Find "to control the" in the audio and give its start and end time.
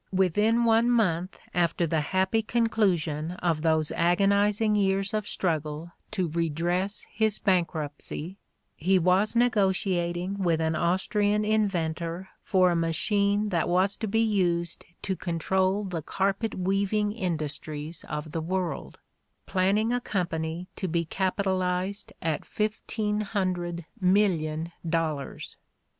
15.03-16.01